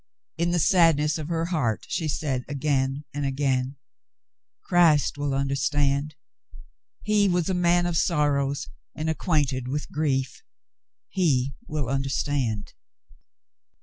[0.35, 3.75] In the sadness of her heart she said again and again:
[4.63, 6.15] "Christ will understand.
[7.03, 10.41] He was a man of sorrows and acquainted with grief!
[11.11, 12.73] He will understand."